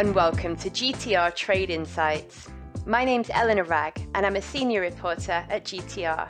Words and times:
and 0.00 0.14
welcome 0.14 0.56
to 0.56 0.70
GTR 0.70 1.34
Trade 1.34 1.68
Insights. 1.68 2.48
My 2.86 3.04
name's 3.04 3.28
Eleanor 3.34 3.64
Wragg, 3.64 4.00
and 4.14 4.24
I'm 4.24 4.36
a 4.36 4.40
senior 4.40 4.80
reporter 4.80 5.44
at 5.50 5.64
GTR. 5.64 6.26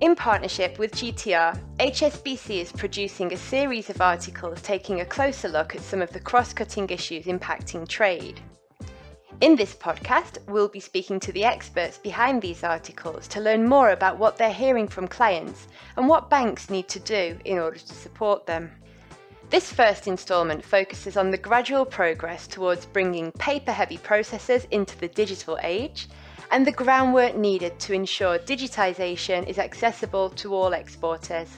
In 0.00 0.16
partnership 0.16 0.78
with 0.78 0.92
GTR, 0.92 1.60
HSBC 1.78 2.62
is 2.62 2.72
producing 2.72 3.30
a 3.30 3.36
series 3.36 3.90
of 3.90 4.00
articles 4.00 4.62
taking 4.62 5.02
a 5.02 5.04
closer 5.04 5.50
look 5.50 5.74
at 5.74 5.82
some 5.82 6.00
of 6.00 6.14
the 6.14 6.20
cross 6.20 6.54
cutting 6.54 6.88
issues 6.88 7.26
impacting 7.26 7.86
trade. 7.86 8.40
In 9.42 9.54
this 9.54 9.74
podcast, 9.74 10.38
we'll 10.48 10.68
be 10.68 10.80
speaking 10.80 11.20
to 11.20 11.32
the 11.32 11.44
experts 11.44 11.98
behind 11.98 12.40
these 12.40 12.64
articles 12.64 13.28
to 13.28 13.40
learn 13.40 13.68
more 13.68 13.90
about 13.90 14.16
what 14.16 14.38
they're 14.38 14.50
hearing 14.50 14.88
from 14.88 15.08
clients 15.08 15.68
and 15.98 16.08
what 16.08 16.30
banks 16.30 16.70
need 16.70 16.88
to 16.88 17.00
do 17.00 17.38
in 17.44 17.58
order 17.58 17.78
to 17.78 17.94
support 17.94 18.46
them. 18.46 18.72
This 19.52 19.70
first 19.70 20.06
instalment 20.06 20.64
focuses 20.64 21.18
on 21.18 21.30
the 21.30 21.36
gradual 21.36 21.84
progress 21.84 22.46
towards 22.46 22.86
bringing 22.86 23.32
paper 23.32 23.70
heavy 23.70 23.98
processes 23.98 24.66
into 24.70 24.98
the 24.98 25.08
digital 25.08 25.58
age 25.62 26.08
and 26.50 26.66
the 26.66 26.72
groundwork 26.72 27.36
needed 27.36 27.78
to 27.80 27.92
ensure 27.92 28.38
digitisation 28.38 29.46
is 29.46 29.58
accessible 29.58 30.30
to 30.30 30.54
all 30.54 30.72
exporters. 30.72 31.50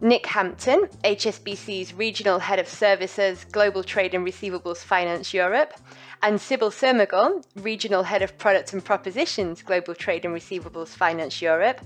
Nick 0.00 0.26
Hampton, 0.26 0.88
HSBC's 1.04 1.94
Regional 1.94 2.40
Head 2.40 2.58
of 2.58 2.66
Services, 2.66 3.44
Global 3.52 3.84
Trade 3.84 4.14
and 4.14 4.26
Receivables 4.26 4.78
Finance 4.78 5.32
Europe, 5.32 5.74
and 6.24 6.40
Sybil 6.40 6.72
Surmagul, 6.72 7.44
Regional 7.54 8.02
Head 8.02 8.22
of 8.22 8.36
Product 8.36 8.72
and 8.72 8.84
Propositions, 8.84 9.62
Global 9.62 9.94
Trade 9.94 10.24
and 10.24 10.34
Receivables 10.34 10.88
Finance 10.88 11.40
Europe, 11.40 11.80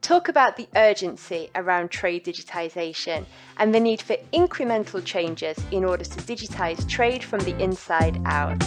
talk 0.00 0.28
about 0.28 0.56
the 0.56 0.68
urgency 0.76 1.50
around 1.54 1.90
trade 1.90 2.24
digitisation 2.24 3.24
and 3.56 3.74
the 3.74 3.80
need 3.80 4.00
for 4.00 4.16
incremental 4.32 5.04
changes 5.04 5.58
in 5.70 5.84
order 5.84 6.04
to 6.04 6.20
digitise 6.20 6.88
trade 6.88 7.22
from 7.22 7.40
the 7.40 7.56
inside 7.62 8.20
out. 8.24 8.62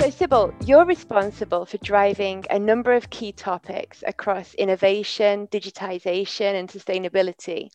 So, 0.00 0.10
Sybil, 0.10 0.54
you're 0.64 0.86
responsible 0.86 1.66
for 1.66 1.76
driving 1.78 2.44
a 2.50 2.58
number 2.58 2.94
of 2.94 3.10
key 3.10 3.32
topics 3.32 4.02
across 4.06 4.54
innovation, 4.54 5.46
digitisation, 5.48 6.54
and 6.58 6.68
sustainability. 6.68 7.70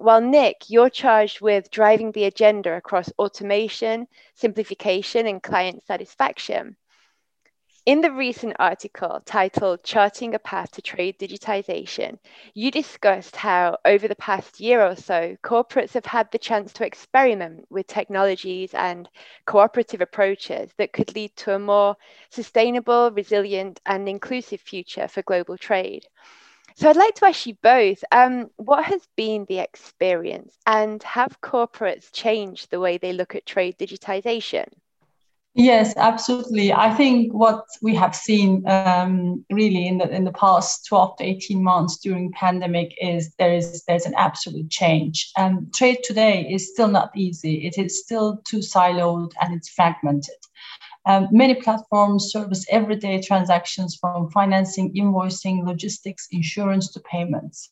While 0.00 0.20
Nick, 0.20 0.70
you're 0.70 0.90
charged 0.90 1.40
with 1.40 1.72
driving 1.72 2.12
the 2.12 2.22
agenda 2.24 2.72
across 2.74 3.10
automation, 3.18 4.06
simplification, 4.32 5.26
and 5.26 5.42
client 5.42 5.84
satisfaction. 5.86 6.76
In 7.84 8.00
the 8.00 8.12
recent 8.12 8.54
article 8.60 9.20
titled 9.26 9.82
Charting 9.82 10.34
a 10.34 10.38
Path 10.38 10.70
to 10.72 10.82
Trade 10.82 11.18
Digitization, 11.18 12.20
you 12.54 12.70
discussed 12.70 13.34
how 13.34 13.76
over 13.84 14.06
the 14.06 14.14
past 14.14 14.60
year 14.60 14.86
or 14.86 14.94
so, 14.94 15.36
corporates 15.42 15.94
have 15.94 16.06
had 16.06 16.30
the 16.30 16.38
chance 16.38 16.72
to 16.74 16.86
experiment 16.86 17.66
with 17.68 17.88
technologies 17.88 18.74
and 18.74 19.08
cooperative 19.46 20.00
approaches 20.00 20.70
that 20.76 20.92
could 20.92 21.12
lead 21.16 21.34
to 21.38 21.56
a 21.56 21.58
more 21.58 21.96
sustainable, 22.30 23.10
resilient, 23.10 23.80
and 23.84 24.08
inclusive 24.08 24.60
future 24.60 25.08
for 25.08 25.22
global 25.22 25.58
trade. 25.58 26.06
So 26.78 26.88
I'd 26.88 26.94
like 26.94 27.16
to 27.16 27.26
ask 27.26 27.44
you 27.44 27.56
both 27.60 28.04
um, 28.12 28.50
what 28.54 28.84
has 28.84 29.02
been 29.16 29.46
the 29.48 29.58
experience 29.58 30.54
and 30.64 31.02
have 31.02 31.40
corporates 31.40 32.12
changed 32.12 32.70
the 32.70 32.78
way 32.78 32.98
they 32.98 33.12
look 33.12 33.34
at 33.34 33.46
trade 33.46 33.76
digitization? 33.78 34.68
Yes, 35.54 35.92
absolutely. 35.96 36.72
I 36.72 36.94
think 36.94 37.34
what 37.34 37.64
we 37.82 37.96
have 37.96 38.14
seen 38.14 38.62
um, 38.68 39.44
really 39.50 39.88
in 39.88 39.98
the 39.98 40.08
in 40.08 40.22
the 40.22 40.30
past 40.30 40.86
12 40.86 41.16
to 41.16 41.24
18 41.24 41.64
months 41.64 41.96
during 41.96 42.30
pandemic 42.30 42.94
is 43.02 43.34
there 43.40 43.54
is 43.54 43.82
there's 43.88 44.06
an 44.06 44.14
absolute 44.16 44.70
change. 44.70 45.32
And 45.36 45.74
trade 45.74 46.04
today 46.04 46.46
is 46.48 46.70
still 46.70 46.86
not 46.86 47.10
easy. 47.16 47.66
It 47.66 47.76
is 47.76 47.98
still 47.98 48.40
too 48.44 48.58
siloed 48.58 49.32
and 49.40 49.52
it's 49.52 49.68
fragmented. 49.68 50.36
Um, 51.08 51.26
many 51.32 51.54
platforms 51.54 52.30
service 52.32 52.66
everyday 52.68 53.22
transactions 53.22 53.96
from 53.96 54.30
financing, 54.30 54.92
invoicing, 54.92 55.64
logistics, 55.64 56.28
insurance 56.32 56.92
to 56.92 57.00
payments. 57.00 57.70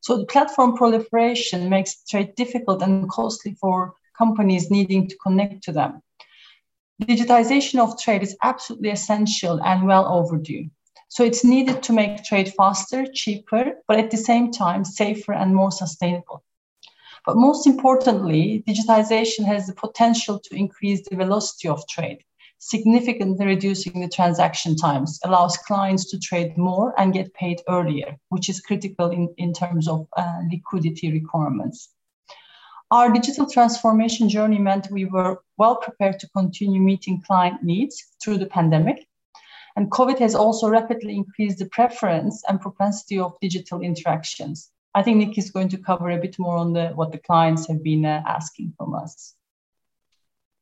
So 0.00 0.18
the 0.18 0.26
platform 0.26 0.76
proliferation 0.76 1.70
makes 1.70 2.04
trade 2.04 2.34
difficult 2.34 2.82
and 2.82 3.08
costly 3.08 3.54
for 3.54 3.94
companies 4.18 4.70
needing 4.70 5.08
to 5.08 5.16
connect 5.16 5.64
to 5.64 5.72
them. 5.72 6.02
Digitization 7.02 7.78
of 7.78 7.98
trade 7.98 8.22
is 8.22 8.36
absolutely 8.42 8.90
essential 8.90 9.58
and 9.64 9.86
well 9.86 10.06
overdue. 10.06 10.68
So 11.08 11.24
it's 11.24 11.44
needed 11.44 11.82
to 11.84 11.94
make 11.94 12.24
trade 12.24 12.52
faster, 12.58 13.06
cheaper, 13.10 13.72
but 13.88 13.98
at 13.98 14.10
the 14.10 14.18
same 14.18 14.52
time 14.52 14.84
safer 14.84 15.32
and 15.32 15.54
more 15.54 15.72
sustainable. 15.72 16.44
But 17.24 17.36
most 17.36 17.66
importantly, 17.66 18.62
digitization 18.68 19.46
has 19.46 19.66
the 19.66 19.72
potential 19.72 20.38
to 20.40 20.54
increase 20.54 21.08
the 21.08 21.16
velocity 21.16 21.68
of 21.68 21.88
trade 21.88 22.22
significantly 22.68 23.46
reducing 23.46 24.00
the 24.00 24.08
transaction 24.08 24.74
times, 24.74 25.20
allows 25.24 25.56
clients 25.56 26.10
to 26.10 26.18
trade 26.18 26.58
more 26.58 26.92
and 26.98 27.12
get 27.12 27.32
paid 27.34 27.62
earlier, 27.68 28.16
which 28.30 28.48
is 28.48 28.60
critical 28.60 29.10
in, 29.10 29.32
in 29.38 29.52
terms 29.52 29.86
of 29.86 30.08
uh, 30.16 30.40
liquidity 30.50 31.12
requirements. 31.12 31.90
Our 32.90 33.12
digital 33.12 33.48
transformation 33.48 34.28
journey 34.28 34.58
meant 34.58 34.90
we 34.90 35.04
were 35.04 35.42
well 35.58 35.76
prepared 35.76 36.18
to 36.18 36.28
continue 36.30 36.80
meeting 36.80 37.22
client 37.24 37.62
needs 37.62 38.04
through 38.20 38.38
the 38.38 38.46
pandemic. 38.46 39.06
And 39.76 39.88
COVID 39.88 40.18
has 40.18 40.34
also 40.34 40.68
rapidly 40.68 41.14
increased 41.14 41.58
the 41.58 41.66
preference 41.66 42.42
and 42.48 42.60
propensity 42.60 43.20
of 43.20 43.38
digital 43.40 43.80
interactions. 43.80 44.72
I 44.92 45.04
think 45.04 45.18
Nick 45.18 45.38
is 45.38 45.52
going 45.52 45.68
to 45.68 45.78
cover 45.78 46.10
a 46.10 46.18
bit 46.18 46.36
more 46.36 46.56
on 46.56 46.72
the, 46.72 46.88
what 46.96 47.12
the 47.12 47.18
clients 47.18 47.68
have 47.68 47.84
been 47.84 48.04
uh, 48.04 48.24
asking 48.26 48.72
from 48.76 48.94
us. 48.94 49.35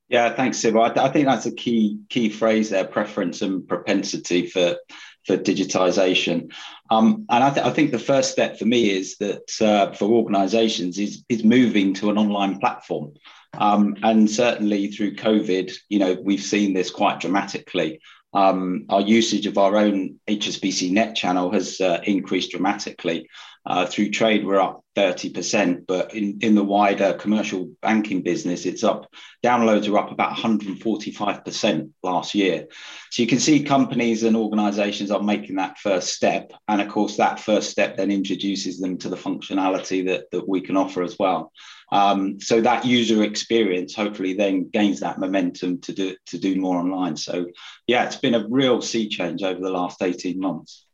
Yeah, 0.07 0.33
thanks, 0.35 0.59
Sybil. 0.59 0.81
I, 0.81 0.89
I, 1.05 1.09
think 1.09 1.25
that's 1.25 1.47
a 1.47 1.51
key 1.51 1.99
key 2.09 2.29
phrase 2.29 2.69
there: 2.69 2.85
preference 2.85 3.41
and 3.41 3.67
propensity 3.67 4.47
for 4.47 4.77
for 5.25 5.37
digitization. 5.37 6.53
Um, 6.91 7.25
and 7.29 7.43
I, 7.43 7.49
th- 7.51 7.65
I, 7.65 7.71
think 7.71 7.91
the 7.91 7.97
first 7.97 8.31
step 8.31 8.59
for 8.59 8.65
me 8.65 8.91
is 8.91 9.17
that 9.17 9.49
uh, 9.61 9.93
for 9.93 10.05
organisations 10.05 10.99
is 10.99 11.23
is 11.27 11.43
moving 11.43 11.95
to 11.95 12.11
an 12.11 12.17
online 12.17 12.59
platform. 12.59 13.13
Um, 13.57 13.95
and 14.03 14.29
certainly 14.29 14.91
through 14.91 15.15
COVID, 15.15 15.73
you 15.89 15.99
know, 15.99 16.17
we've 16.21 16.41
seen 16.41 16.73
this 16.73 16.91
quite 16.91 17.19
dramatically. 17.19 18.01
Um, 18.35 18.85
our 18.89 18.99
usage 18.99 19.45
of 19.45 19.57
our 19.57 19.77
own 19.77 20.19
HSBCnet 20.27 21.15
channel 21.15 21.51
has 21.53 21.79
uh, 21.79 22.01
increased 22.03 22.51
dramatically. 22.51 23.29
Uh, 23.65 23.85
through 23.85 24.11
trade, 24.11 24.45
we're 24.45 24.59
up 24.59 24.83
30%, 24.95 25.87
but 25.87 26.13
in, 26.13 26.37
in 26.41 26.53
the 26.53 26.63
wider 26.63 27.13
commercial 27.13 27.71
banking 27.81 28.21
business, 28.21 28.65
it's 28.65 28.83
up, 28.83 29.09
downloads 29.43 29.89
are 29.89 29.97
up 29.97 30.11
about 30.11 30.35
145% 30.35 31.89
last 32.03 32.35
year. 32.35 32.67
So 33.09 33.23
you 33.23 33.27
can 33.27 33.39
see 33.39 33.63
companies 33.63 34.23
and 34.23 34.35
organizations 34.35 35.09
are 35.09 35.23
making 35.23 35.55
that 35.55 35.79
first 35.79 36.09
step. 36.09 36.51
And 36.67 36.79
of 36.81 36.89
course, 36.89 37.17
that 37.17 37.39
first 37.39 37.71
step 37.71 37.97
then 37.97 38.11
introduces 38.11 38.79
them 38.79 38.97
to 38.99 39.09
the 39.09 39.15
functionality 39.15 40.05
that, 40.07 40.29
that 40.31 40.47
we 40.47 40.61
can 40.61 40.77
offer 40.77 41.01
as 41.01 41.17
well. 41.17 41.51
Um, 41.91 42.39
so 42.39 42.61
that 42.61 42.85
user 42.85 43.23
experience 43.23 43.95
hopefully 43.95 44.33
then 44.33 44.69
gains 44.69 45.01
that 45.01 45.19
momentum 45.19 45.81
to 45.81 45.93
do, 45.93 46.15
to 46.27 46.37
do 46.37 46.55
more 46.55 46.77
online. 46.77 47.15
So 47.15 47.47
yeah, 47.87 48.05
it's 48.05 48.17
been 48.17 48.35
a 48.35 48.47
real 48.47 48.81
sea 48.81 49.07
change 49.07 49.43
over 49.43 49.59
the 49.59 49.69
last 49.69 50.01
18 50.01 50.39
months. 50.39 50.85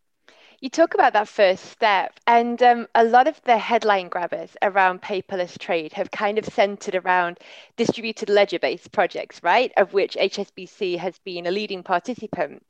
You 0.61 0.69
talk 0.69 0.93
about 0.93 1.13
that 1.13 1.27
first 1.27 1.65
step, 1.71 2.19
and 2.27 2.61
um, 2.61 2.87
a 2.93 3.03
lot 3.03 3.27
of 3.27 3.41
the 3.45 3.57
headline 3.57 4.09
grabbers 4.09 4.55
around 4.61 5.01
paperless 5.01 5.57
trade 5.57 5.91
have 5.93 6.11
kind 6.11 6.37
of 6.37 6.45
centered 6.45 6.93
around 6.93 7.39
distributed 7.77 8.29
ledger 8.29 8.59
based 8.59 8.91
projects, 8.91 9.41
right? 9.41 9.71
Of 9.75 9.93
which 9.93 10.15
HSBC 10.15 10.99
has 10.99 11.17
been 11.25 11.47
a 11.47 11.51
leading 11.51 11.81
participant. 11.81 12.63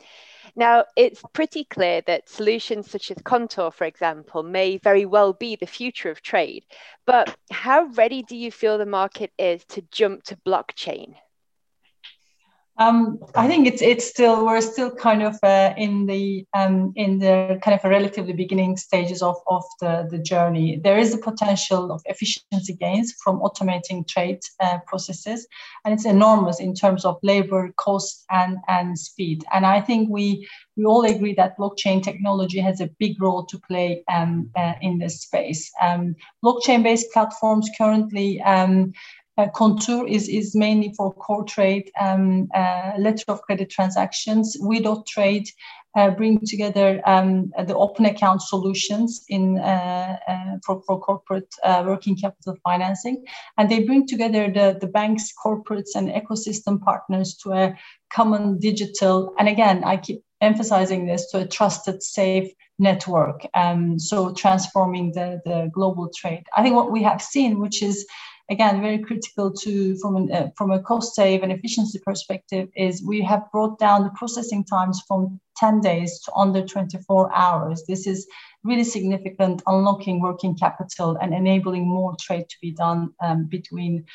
Now, 0.55 0.85
it's 0.95 1.21
pretty 1.33 1.65
clear 1.65 2.01
that 2.03 2.29
solutions 2.29 2.89
such 2.89 3.11
as 3.11 3.17
Contour, 3.23 3.71
for 3.71 3.85
example, 3.85 4.43
may 4.43 4.77
very 4.77 5.05
well 5.05 5.33
be 5.33 5.55
the 5.57 5.67
future 5.67 6.09
of 6.09 6.21
trade. 6.21 6.65
But 7.05 7.35
how 7.51 7.83
ready 7.85 8.23
do 8.23 8.35
you 8.37 8.51
feel 8.51 8.77
the 8.77 8.85
market 8.85 9.33
is 9.37 9.65
to 9.65 9.81
jump 9.91 10.23
to 10.23 10.37
blockchain? 10.37 11.15
Um, 12.77 13.19
I 13.35 13.47
think 13.47 13.67
it's 13.67 13.81
it's 13.81 14.07
still 14.07 14.45
we're 14.45 14.61
still 14.61 14.91
kind 14.91 15.21
of 15.21 15.37
uh, 15.43 15.73
in 15.77 16.05
the 16.05 16.45
um, 16.55 16.93
in 16.95 17.19
the 17.19 17.59
kind 17.61 17.77
of 17.77 17.83
relatively 17.83 18.33
beginning 18.33 18.77
stages 18.77 19.21
of, 19.21 19.35
of 19.47 19.63
the, 19.81 20.07
the 20.09 20.17
journey. 20.17 20.79
There 20.83 20.97
is 20.97 21.13
a 21.13 21.17
potential 21.17 21.91
of 21.91 22.01
efficiency 22.05 22.73
gains 22.73 23.13
from 23.23 23.39
automating 23.41 24.07
trade 24.07 24.39
uh, 24.61 24.79
processes, 24.87 25.47
and 25.83 25.93
it's 25.93 26.05
enormous 26.05 26.59
in 26.59 26.73
terms 26.73 27.03
of 27.05 27.19
labor 27.23 27.71
cost 27.77 28.25
and 28.31 28.57
and 28.67 28.97
speed. 28.97 29.43
And 29.53 29.65
I 29.65 29.81
think 29.81 30.09
we 30.09 30.47
we 30.77 30.85
all 30.85 31.03
agree 31.03 31.35
that 31.35 31.57
blockchain 31.57 32.01
technology 32.01 32.59
has 32.59 32.79
a 32.79 32.89
big 32.99 33.21
role 33.21 33.45
to 33.45 33.59
play 33.59 34.03
um, 34.07 34.49
uh, 34.55 34.73
in 34.81 34.97
this 34.97 35.21
space. 35.21 35.69
Um, 35.81 36.15
blockchain-based 36.43 37.11
platforms 37.11 37.69
currently 37.77 38.41
um, 38.41 38.93
uh, 39.37 39.47
Contour 39.49 40.07
is, 40.07 40.27
is 40.27 40.55
mainly 40.55 40.93
for 40.95 41.13
core 41.13 41.43
trade 41.45 41.89
um, 41.99 42.49
uh, 42.53 42.91
letter 42.97 43.23
of 43.29 43.41
credit 43.41 43.69
transactions. 43.69 44.57
we.trade 44.61 45.47
uh, 45.95 46.09
bring 46.09 46.39
together 46.45 47.01
um, 47.05 47.51
the 47.65 47.75
open 47.75 48.05
account 48.05 48.41
solutions 48.41 49.25
in 49.27 49.57
uh, 49.59 50.17
uh, 50.27 50.57
for, 50.65 50.81
for 50.87 50.99
corporate 50.99 51.53
uh, 51.63 51.83
working 51.85 52.15
capital 52.15 52.55
financing, 52.63 53.23
and 53.57 53.69
they 53.69 53.83
bring 53.83 54.07
together 54.07 54.49
the, 54.49 54.77
the 54.79 54.87
banks, 54.87 55.33
corporates, 55.43 55.95
and 55.95 56.09
ecosystem 56.09 56.81
partners 56.81 57.35
to 57.35 57.51
a 57.51 57.77
common 58.11 58.57
digital. 58.59 59.33
And 59.37 59.49
again, 59.49 59.83
I 59.83 59.97
keep 59.97 60.23
emphasizing 60.39 61.05
this 61.05 61.29
to 61.31 61.41
a 61.41 61.47
trusted, 61.47 62.01
safe 62.01 62.51
network. 62.79 63.45
Um, 63.53 63.99
so 63.99 64.33
transforming 64.33 65.11
the, 65.11 65.41
the 65.45 65.69
global 65.73 66.09
trade. 66.15 66.43
I 66.55 66.63
think 66.63 66.75
what 66.75 66.91
we 66.91 67.03
have 67.03 67.21
seen, 67.21 67.59
which 67.59 67.83
is 67.83 68.07
again 68.51 68.81
very 68.81 68.99
critical 68.99 69.51
to 69.51 69.97
from 69.97 70.15
an, 70.17 70.31
uh, 70.31 70.49
from 70.57 70.71
a 70.71 70.79
cost 70.79 71.15
save 71.15 71.41
and 71.41 71.51
efficiency 71.51 71.99
perspective 72.05 72.69
is 72.75 73.03
we 73.03 73.21
have 73.21 73.51
brought 73.51 73.79
down 73.79 74.03
the 74.03 74.11
processing 74.11 74.63
times 74.63 75.01
from 75.07 75.39
10 75.57 75.81
days 75.81 76.19
to 76.21 76.33
under 76.33 76.61
24 76.65 77.33
hours 77.33 77.83
this 77.87 78.05
is 78.05 78.27
really 78.63 78.83
significant 78.83 79.63
unlocking 79.67 80.19
working 80.21 80.55
capital 80.55 81.17
and 81.21 81.33
enabling 81.33 81.87
more 81.87 82.15
trade 82.19 82.47
to 82.49 82.57
be 82.61 82.71
done 82.71 83.11
um, 83.23 83.45
between 83.45 84.05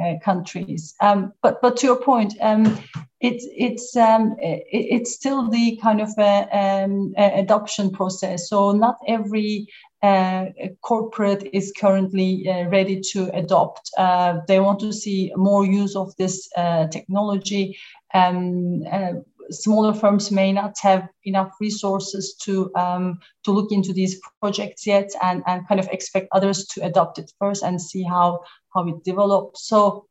uh, 0.00 0.14
countries. 0.24 0.94
Um, 1.00 1.32
but 1.42 1.60
but 1.60 1.76
to 1.78 1.86
your 1.86 2.02
point, 2.02 2.32
um, 2.40 2.78
it's 3.20 3.46
it's 3.54 3.94
um, 3.96 4.34
it, 4.38 4.64
it's 4.70 5.12
still 5.12 5.50
the 5.50 5.76
kind 5.82 6.00
of 6.00 6.08
uh, 6.16 6.46
um, 6.52 7.12
adoption 7.18 7.90
process. 7.90 8.48
So 8.48 8.72
not 8.72 8.96
every 9.06 9.66
uh, 10.02 10.46
corporate 10.80 11.48
is 11.52 11.72
currently 11.78 12.48
uh, 12.48 12.68
ready 12.68 13.00
to 13.12 13.30
adopt. 13.36 13.90
Uh, 13.98 14.38
they 14.48 14.60
want 14.60 14.80
to 14.80 14.92
see 14.92 15.32
more 15.36 15.64
use 15.64 15.94
of 15.96 16.14
this 16.16 16.48
uh, 16.56 16.86
technology. 16.88 17.78
Um, 18.14 18.82
uh, 18.90 19.12
smaller 19.50 19.92
firms 19.92 20.30
may 20.30 20.52
not 20.52 20.78
have 20.80 21.08
enough 21.24 21.52
resources 21.60 22.34
to 22.42 22.74
um, 22.76 23.18
to 23.44 23.52
look 23.52 23.72
into 23.72 23.92
these 23.92 24.20
projects 24.40 24.86
yet, 24.86 25.10
and, 25.22 25.42
and 25.46 25.66
kind 25.68 25.80
of 25.80 25.88
expect 25.88 26.28
others 26.32 26.66
to 26.66 26.84
adopt 26.84 27.18
it 27.18 27.32
first 27.38 27.62
and 27.62 27.80
see 27.80 28.02
how 28.02 28.40
how 28.74 28.86
it 28.88 29.04
develops. 29.04 29.68
So 29.68 30.06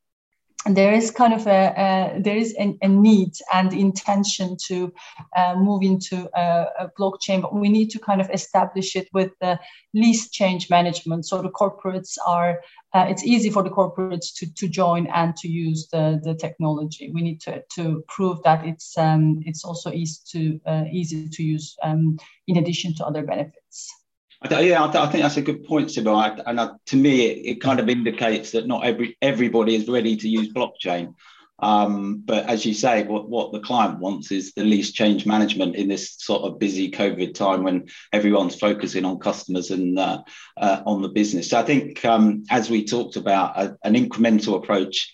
there 0.65 0.93
is 0.93 1.09
kind 1.09 1.33
of 1.33 1.47
a, 1.47 1.73
a 1.77 2.21
there 2.21 2.35
is 2.35 2.53
a, 2.59 2.77
a, 2.81 2.87
need 2.87 3.31
and 3.53 3.71
intention 3.73 4.57
to 4.67 4.93
uh, 5.35 5.55
move 5.55 5.83
into 5.83 6.29
a, 6.35 6.65
a, 6.79 6.91
blockchain, 6.99 7.41
but 7.41 7.55
we 7.55 7.69
need 7.69 7.89
to 7.91 7.99
kind 7.99 8.19
of 8.19 8.29
establish 8.31 8.95
it 8.97 9.07
with 9.13 9.31
the 9.39 9.57
least 9.93 10.33
change 10.33 10.69
management. 10.69 11.25
So 11.25 11.41
the 11.41 11.49
corporates 11.49 12.17
are 12.27 12.59
uh, 12.93 13.05
it's 13.07 13.23
easy 13.23 13.49
for 13.49 13.63
the 13.63 13.69
corporates 13.69 14.33
to, 14.35 14.53
to 14.55 14.67
join 14.67 15.07
and 15.07 15.35
to 15.37 15.47
use 15.47 15.87
the, 15.91 16.19
the 16.23 16.33
technology. 16.33 17.09
We 17.13 17.21
need 17.21 17.39
to, 17.41 17.63
to 17.75 18.03
prove 18.09 18.43
that 18.43 18.65
it's 18.65 18.97
um, 18.97 19.41
it's 19.45 19.63
also 19.63 19.91
easy 19.91 20.19
to 20.31 20.59
uh, 20.65 20.83
easy 20.91 21.29
to 21.29 21.43
use 21.43 21.77
um, 21.83 22.17
in 22.47 22.57
addition 22.57 22.95
to 22.95 23.05
other 23.05 23.23
benefits. 23.23 23.93
I, 24.41 24.61
yeah, 24.61 24.83
I, 24.83 25.03
I, 25.03 25.07
think 25.07 25.23
that's 25.23 25.37
a 25.37 25.41
good 25.41 25.65
point, 25.65 25.91
Sibyl. 25.91 26.19
And 26.19 26.59
I, 26.59 26.69
to 26.87 26.95
me, 26.95 27.25
it, 27.25 27.55
it, 27.57 27.61
kind 27.61 27.79
of 27.79 27.89
indicates 27.89 28.51
that 28.51 28.67
not 28.67 28.85
every 28.85 29.17
everybody 29.21 29.75
is 29.75 29.87
ready 29.87 30.15
to 30.15 30.29
use 30.29 30.53
blockchain. 30.53 31.15
Um, 31.61 32.23
but 32.25 32.45
as 32.45 32.65
you 32.65 32.73
say, 32.73 33.03
what, 33.03 33.29
what 33.29 33.51
the 33.51 33.59
client 33.59 33.99
wants 33.99 34.31
is 34.31 34.53
the 34.53 34.63
least 34.63 34.95
change 34.95 35.25
management 35.25 35.75
in 35.75 35.89
this 35.89 36.15
sort 36.17 36.43
of 36.43 36.57
busy 36.57 36.89
COVID 36.89 37.33
time 37.33 37.63
when 37.63 37.89
everyone's 38.13 38.55
focusing 38.55 39.03
on 39.03 39.19
customers 39.19 39.69
and 39.69 39.99
uh, 39.99 40.23
uh, 40.55 40.81
on 40.85 41.01
the 41.01 41.09
business. 41.09 41.49
So 41.49 41.59
I 41.59 41.63
think, 41.63 42.05
um, 42.05 42.43
as 42.49 42.69
we 42.69 42.85
talked 42.85 43.17
about, 43.17 43.59
a, 43.59 43.77
an 43.83 43.95
incremental 43.95 44.55
approach 44.55 45.13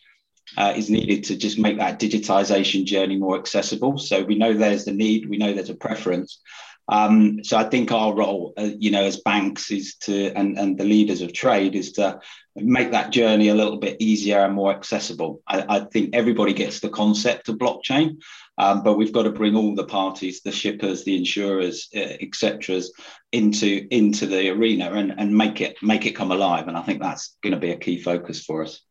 uh, 0.58 0.74
is 0.76 0.90
needed 0.90 1.24
to 1.26 1.36
just 1.36 1.58
make 1.58 1.80
that 1.80 2.00
digitization 2.00 2.86
journey 2.86 3.18
more 3.18 3.38
accessible. 3.38 3.98
So 3.98 4.24
we 4.24 4.38
know 4.38 4.54
there's 4.54 4.86
the 4.86 4.94
need, 4.94 5.28
we 5.28 5.38
know 5.38 5.54
there's 5.54 5.72
a 5.72 5.76
preference, 5.76 6.40
um, 6.88 7.44
so 7.44 7.58
I 7.58 7.64
think 7.64 7.92
our 7.92 8.14
role, 8.14 8.54
uh, 8.58 8.70
you 8.78 8.92
know, 8.92 9.04
as 9.04 9.22
banks 9.22 9.72
is 9.72 9.96
to, 10.02 10.32
and, 10.34 10.58
and 10.58 10.78
the 10.78 10.84
leaders 10.84 11.22
of 11.22 11.34
trade 11.34 11.76
is 11.76 11.94
to 11.94 12.20
make 12.56 12.92
that 12.92 13.12
journey 13.12 13.50
a 13.50 13.56
little 13.56 13.78
bit 13.78 13.98
easier 14.00 14.40
and 14.40 14.54
more 14.54 14.72
accessible. 14.72 15.42
I, 15.48 15.66
I 15.68 15.80
think 15.86 16.14
everybody 16.14 16.54
gets 16.54 16.80
the 16.80 16.90
concept 16.90 17.50
of 17.50 17.58
blockchain, 17.58 18.22
um, 18.58 18.84
but 18.84 18.98
we've 18.98 19.12
got 19.12 19.24
to 19.24 19.32
bring 19.32 19.56
all 19.56 19.74
the 19.74 19.86
parties, 19.86 20.42
the 20.42 20.52
shippers, 20.52 21.04
the 21.04 21.18
insurers, 21.18 21.90
uh, 21.96 22.18
etc., 22.22 22.82
into 23.32 23.86
into 23.92 24.28
the 24.28 24.50
arena 24.50 24.92
and, 24.94 25.14
and 25.18 25.36
make 25.36 25.60
it 25.60 25.76
make 25.82 26.06
it 26.06 26.16
come 26.16 26.32
alive. 26.32 26.68
And 26.68 26.78
I 26.78 26.84
think 26.84 27.02
that's 27.02 27.36
going 27.42 27.54
to 27.54 27.60
be 27.60 27.72
a 27.72 27.78
key 27.78 28.02
focus 28.02 28.44
for 28.44 28.64
us. 28.64 28.82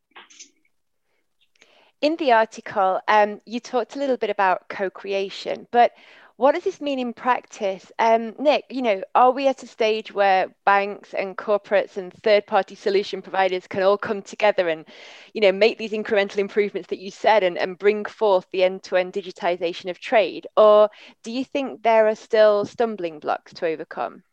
In 2.02 2.16
the 2.16 2.32
article, 2.32 3.00
um, 3.08 3.40
you 3.46 3.60
talked 3.60 3.96
a 3.96 3.98
little 3.98 4.18
bit 4.18 4.28
about 4.28 4.68
co-creation, 4.68 5.66
but 5.70 5.92
what 6.36 6.52
does 6.54 6.64
this 6.64 6.80
mean 6.80 6.98
in 6.98 7.12
practice? 7.12 7.92
Um, 7.98 8.34
Nick, 8.38 8.64
you 8.70 8.82
know, 8.82 9.02
are 9.14 9.30
we 9.30 9.46
at 9.46 9.62
a 9.62 9.66
stage 9.66 10.12
where 10.12 10.52
banks 10.64 11.14
and 11.14 11.36
corporates 11.36 11.96
and 11.96 12.12
third-party 12.12 12.74
solution 12.74 13.22
providers 13.22 13.66
can 13.68 13.82
all 13.82 13.96
come 13.96 14.20
together 14.20 14.68
and, 14.68 14.84
you 15.32 15.40
know, 15.40 15.52
make 15.52 15.78
these 15.78 15.92
incremental 15.92 16.38
improvements 16.38 16.88
that 16.88 16.98
you 16.98 17.10
said 17.10 17.44
and, 17.44 17.56
and 17.56 17.78
bring 17.78 18.04
forth 18.04 18.46
the 18.50 18.64
end-to-end 18.64 19.12
digitization 19.12 19.90
of 19.90 20.00
trade? 20.00 20.46
Or 20.56 20.90
do 21.22 21.30
you 21.30 21.44
think 21.44 21.82
there 21.82 22.08
are 22.08 22.16
still 22.16 22.64
stumbling 22.64 23.20
blocks 23.20 23.54
to 23.54 23.66
overcome? 23.66 24.24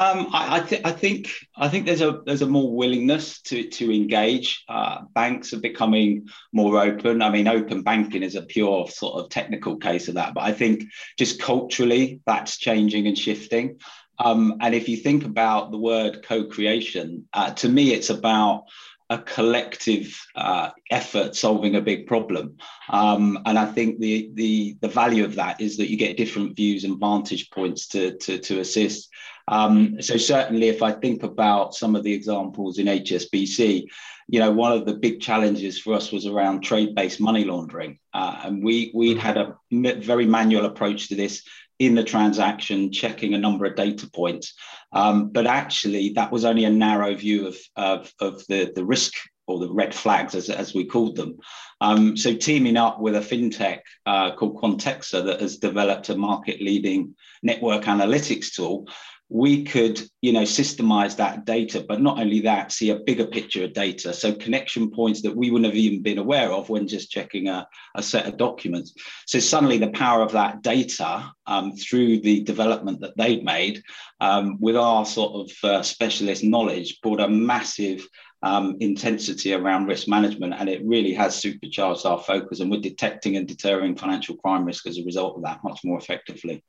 Um, 0.00 0.28
I, 0.32 0.56
I, 0.56 0.60
th- 0.60 0.80
I, 0.82 0.92
think 0.92 1.30
I 1.58 1.68
think 1.68 1.84
there's 1.84 2.00
a 2.00 2.22
there's 2.24 2.40
a 2.40 2.46
more 2.46 2.74
willingness 2.74 3.42
to 3.42 3.68
to 3.68 3.94
engage. 3.94 4.64
Uh, 4.66 5.02
banks 5.14 5.52
are 5.52 5.60
becoming 5.60 6.26
more 6.52 6.80
open. 6.80 7.20
I 7.20 7.28
mean, 7.28 7.46
open 7.46 7.82
banking 7.82 8.22
is 8.22 8.34
a 8.34 8.40
pure 8.40 8.88
sort 8.88 9.22
of 9.22 9.28
technical 9.28 9.76
case 9.76 10.08
of 10.08 10.14
that, 10.14 10.32
but 10.32 10.42
I 10.42 10.52
think 10.52 10.84
just 11.18 11.38
culturally 11.38 12.20
that's 12.24 12.56
changing 12.56 13.08
and 13.08 13.18
shifting. 13.18 13.78
Um, 14.18 14.56
and 14.62 14.74
if 14.74 14.88
you 14.88 14.96
think 14.96 15.26
about 15.26 15.70
the 15.70 15.78
word 15.78 16.24
co-creation, 16.24 17.28
uh, 17.34 17.50
to 17.52 17.68
me, 17.68 17.92
it's 17.92 18.08
about 18.08 18.64
a 19.10 19.18
collective 19.18 20.18
uh, 20.36 20.70
effort 20.90 21.34
solving 21.34 21.74
a 21.74 21.80
big 21.80 22.06
problem. 22.06 22.56
Um, 22.88 23.40
and 23.44 23.58
I 23.58 23.66
think 23.66 23.98
the, 23.98 24.30
the 24.34 24.78
the 24.80 24.88
value 24.88 25.24
of 25.24 25.34
that 25.34 25.60
is 25.60 25.76
that 25.76 25.90
you 25.90 25.98
get 25.98 26.16
different 26.16 26.56
views 26.56 26.84
and 26.84 26.98
vantage 26.98 27.50
points 27.50 27.88
to 27.88 28.16
to, 28.18 28.38
to 28.38 28.60
assist. 28.60 29.10
Um, 29.50 30.00
so 30.00 30.16
certainly, 30.16 30.68
if 30.68 30.80
I 30.80 30.92
think 30.92 31.24
about 31.24 31.74
some 31.74 31.96
of 31.96 32.04
the 32.04 32.12
examples 32.12 32.78
in 32.78 32.86
HSBC, 32.86 33.84
you 34.28 34.38
know, 34.38 34.52
one 34.52 34.72
of 34.72 34.86
the 34.86 34.94
big 34.94 35.20
challenges 35.20 35.78
for 35.80 35.92
us 35.92 36.12
was 36.12 36.24
around 36.24 36.60
trade-based 36.60 37.20
money 37.20 37.44
laundering, 37.44 37.98
uh, 38.14 38.42
and 38.44 38.62
we 38.62 38.92
we'd 38.94 39.18
had 39.18 39.36
a 39.36 39.56
very 39.72 40.24
manual 40.24 40.66
approach 40.66 41.08
to 41.08 41.16
this 41.16 41.42
in 41.80 41.96
the 41.96 42.04
transaction, 42.04 42.92
checking 42.92 43.34
a 43.34 43.38
number 43.38 43.64
of 43.64 43.74
data 43.74 44.08
points. 44.08 44.54
Um, 44.92 45.30
but 45.30 45.46
actually, 45.46 46.10
that 46.10 46.30
was 46.30 46.44
only 46.44 46.64
a 46.64 46.70
narrow 46.70 47.14
view 47.14 47.48
of, 47.48 47.56
of, 47.74 48.12
of 48.20 48.46
the, 48.48 48.70
the 48.74 48.84
risk 48.84 49.14
or 49.46 49.58
the 49.58 49.72
red 49.72 49.94
flags, 49.94 50.34
as, 50.34 50.50
as 50.50 50.74
we 50.74 50.84
called 50.84 51.16
them. 51.16 51.38
Um, 51.80 52.16
so, 52.16 52.34
teaming 52.34 52.76
up 52.76 53.00
with 53.00 53.16
a 53.16 53.20
fintech 53.20 53.80
uh, 54.06 54.36
called 54.36 54.60
Quantexa 54.60 55.24
that 55.24 55.40
has 55.40 55.56
developed 55.56 56.10
a 56.10 56.16
market 56.16 56.60
leading 56.60 57.16
network 57.42 57.84
analytics 57.84 58.52
tool, 58.54 58.86
we 59.30 59.64
could 59.64 60.02
you 60.20 60.32
know 60.32 60.42
systemize 60.42 61.16
that 61.16 61.44
data 61.46 61.84
but 61.88 62.02
not 62.02 62.18
only 62.18 62.40
that 62.40 62.72
see 62.72 62.90
a 62.90 62.98
bigger 62.98 63.26
picture 63.26 63.64
of 63.64 63.72
data. 63.72 64.12
So 64.12 64.34
connection 64.34 64.90
points 64.90 65.22
that 65.22 65.34
we 65.34 65.50
wouldn't 65.50 65.72
have 65.72 65.80
even 65.80 66.02
been 66.02 66.18
aware 66.18 66.50
of 66.50 66.68
when 66.68 66.88
just 66.88 67.10
checking 67.10 67.48
a, 67.48 67.66
a 67.94 68.02
set 68.02 68.26
of 68.26 68.36
documents. 68.36 68.92
So 69.26 69.38
suddenly 69.38 69.78
the 69.78 69.90
power 69.90 70.22
of 70.22 70.32
that 70.32 70.62
data 70.62 71.32
um, 71.46 71.72
through 71.72 72.20
the 72.20 72.42
development 72.42 73.00
that 73.00 73.16
they've 73.16 73.42
made 73.42 73.82
um, 74.20 74.58
with 74.60 74.76
our 74.76 75.06
sort 75.06 75.48
of 75.48 75.70
uh, 75.70 75.82
specialist 75.82 76.42
knowledge 76.42 77.00
brought 77.00 77.20
a 77.20 77.28
massive 77.28 78.06
um, 78.42 78.76
intensity 78.80 79.54
around 79.54 79.86
risk 79.86 80.08
management 80.08 80.54
and 80.54 80.68
it 80.68 80.84
really 80.84 81.12
has 81.12 81.36
supercharged 81.36 82.04
our 82.04 82.18
focus 82.18 82.60
and 82.60 82.70
we're 82.70 82.80
detecting 82.80 83.36
and 83.36 83.46
deterring 83.46 83.96
financial 83.96 84.34
crime 84.36 84.64
risk 84.64 84.86
as 84.86 84.98
a 84.98 85.04
result 85.04 85.36
of 85.36 85.42
that 85.42 85.62
much 85.62 85.80
more 85.84 85.98
effectively. 85.98 86.64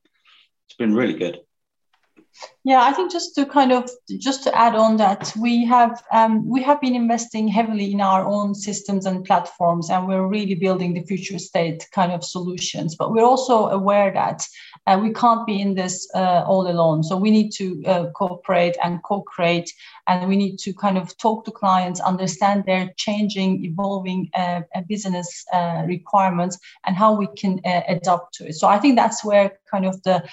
It's 0.67 0.77
been 0.77 0.93
really 0.93 1.17
good 1.17 1.39
yeah, 2.63 2.81
I 2.83 2.91
think 2.93 3.11
just 3.11 3.33
to 3.35 3.45
kind 3.45 3.71
of 3.71 3.89
just 4.19 4.43
to 4.43 4.55
add 4.55 4.75
on 4.75 4.97
that 4.97 5.33
we 5.35 5.65
have 5.65 6.03
um, 6.11 6.47
we 6.47 6.61
have 6.61 6.79
been 6.79 6.93
investing 6.93 7.47
heavily 7.47 7.91
in 7.91 8.01
our 8.01 8.23
own 8.23 8.53
systems 8.53 9.07
and 9.07 9.25
platforms, 9.25 9.89
and 9.89 10.07
we're 10.07 10.27
really 10.27 10.53
building 10.53 10.93
the 10.93 11.01
future 11.01 11.39
state 11.39 11.87
kind 11.91 12.11
of 12.11 12.23
solutions. 12.23 12.95
But 12.95 13.11
we're 13.11 13.25
also 13.25 13.69
aware 13.69 14.11
that 14.13 14.45
uh, 14.85 14.99
we 15.01 15.11
can't 15.11 15.47
be 15.47 15.59
in 15.59 15.73
this 15.73 16.07
uh, 16.13 16.43
all 16.45 16.69
alone. 16.69 17.01
So 17.03 17.17
we 17.17 17.31
need 17.31 17.49
to 17.53 17.83
uh, 17.87 18.05
cooperate 18.11 18.77
and 18.83 19.01
co-create, 19.01 19.73
and 20.07 20.29
we 20.29 20.35
need 20.35 20.57
to 20.59 20.71
kind 20.71 20.99
of 20.99 21.17
talk 21.17 21.45
to 21.45 21.51
clients, 21.51 21.99
understand 21.99 22.65
their 22.65 22.93
changing, 22.95 23.65
evolving 23.65 24.29
uh, 24.35 24.61
uh, 24.75 24.81
business 24.87 25.45
uh, 25.51 25.81
requirements, 25.87 26.59
and 26.85 26.95
how 26.95 27.13
we 27.15 27.25
can 27.35 27.59
adapt 27.65 28.35
to 28.35 28.49
it. 28.49 28.53
So 28.53 28.67
I 28.67 28.77
think 28.77 28.97
that's 28.97 29.25
where 29.25 29.57
kind 29.71 29.85
of 29.85 30.01
the 30.03 30.23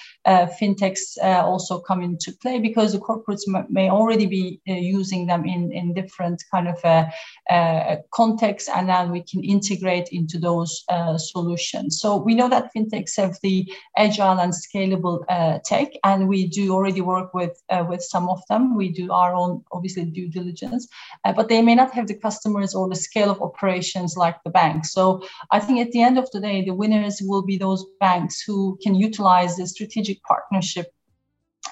fintechs 0.59 1.17
also 1.23 1.79
come 1.79 2.01
into 2.01 2.31
play 2.41 2.59
because 2.59 2.93
the 2.93 2.99
corporates 2.99 3.43
may 3.69 3.89
already 3.89 4.25
be 4.25 4.61
uh, 4.69 4.73
using 4.73 5.25
them 5.25 5.45
in, 5.45 5.71
in 5.71 5.93
different 5.93 6.43
kind 6.51 6.67
of 6.67 6.77
uh, 6.83 7.05
uh, 7.49 7.97
contexts, 8.11 8.69
and 8.69 8.89
then 8.89 9.11
we 9.11 9.21
can 9.21 9.43
integrate 9.43 10.09
into 10.11 10.39
those 10.39 10.83
uh, 10.89 11.17
solutions. 11.17 11.99
So 12.01 12.15
we 12.17 12.35
know 12.35 12.49
that 12.49 12.71
fintechs 12.75 13.17
have 13.17 13.37
the 13.41 13.71
agile 13.97 14.39
and 14.39 14.53
scalable 14.53 15.23
uh, 15.29 15.59
tech, 15.65 15.89
and 16.03 16.27
we 16.27 16.47
do 16.47 16.73
already 16.73 17.01
work 17.01 17.33
with 17.33 17.55
with 17.87 18.01
some 18.01 18.29
of 18.29 18.41
them. 18.49 18.75
We 18.75 18.89
do 18.89 19.11
our 19.11 19.33
own, 19.35 19.63
obviously, 19.71 20.05
due 20.05 20.29
diligence, 20.29 20.87
but 21.23 21.49
they 21.49 21.61
may 21.61 21.75
not 21.75 21.91
have 21.91 22.07
the 22.07 22.15
customers 22.15 22.75
or 22.75 22.89
the 22.89 22.95
scale 22.95 23.31
of 23.31 23.41
operations 23.41 24.17
like 24.17 24.37
the 24.43 24.49
bank. 24.49 24.85
So 24.85 25.21
I 25.51 25.59
think 25.59 25.79
at 25.79 25.91
the 25.91 26.01
end 26.01 26.17
of 26.17 26.29
the 26.31 26.39
day, 26.39 26.63
the 26.63 26.73
winners 26.73 27.21
will 27.21 27.43
be 27.43 27.57
those 27.57 27.85
banks 27.99 28.41
who 28.41 28.77
can 28.83 28.95
utilize 28.95 29.28
the 29.57 29.67
strategic 29.67 30.21
partnership 30.23 30.87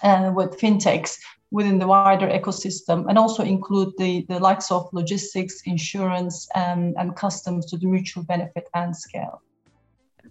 uh, 0.04 0.32
with 0.36 0.60
fintechs 0.60 1.18
within 1.52 1.80
the 1.80 1.88
wider 1.88 2.28
ecosystem 2.28 3.06
and 3.08 3.18
also 3.18 3.44
include 3.44 3.94
the, 3.98 4.26
the 4.28 4.40
likes 4.40 4.70
of 4.72 4.90
logistics, 4.92 5.62
insurance, 5.66 6.48
and, 6.56 6.96
and 6.98 7.16
customs 7.16 7.66
to 7.66 7.78
the 7.78 7.88
mutual 7.88 8.24
benefit 8.24 8.68
and 8.74 8.96
scale. 8.96 9.42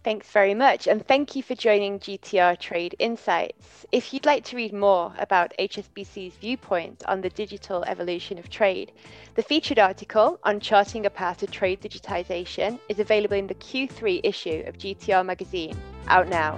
Thanks 0.04 0.30
very 0.30 0.54
much, 0.54 0.86
and 0.86 1.04
thank 1.04 1.34
you 1.34 1.42
for 1.42 1.56
joining 1.56 1.98
GTR 1.98 2.60
Trade 2.60 2.94
Insights. 3.00 3.86
If 3.90 4.12
you'd 4.12 4.26
like 4.26 4.44
to 4.44 4.56
read 4.56 4.72
more 4.72 5.12
about 5.18 5.52
HSBC's 5.58 6.34
viewpoint 6.36 7.02
on 7.06 7.22
the 7.22 7.30
digital 7.30 7.82
evolution 7.84 8.38
of 8.38 8.48
trade, 8.48 8.92
the 9.34 9.42
featured 9.42 9.80
article 9.80 10.38
on 10.44 10.60
charting 10.60 11.06
a 11.06 11.10
path 11.10 11.38
to 11.38 11.48
trade 11.48 11.80
digitization 11.80 12.78
is 12.88 13.00
available 13.00 13.36
in 13.36 13.48
the 13.48 13.54
Q3 13.54 14.20
issue 14.22 14.62
of 14.66 14.78
GTR 14.78 15.26
magazine, 15.26 15.76
out 16.06 16.28
now. 16.28 16.56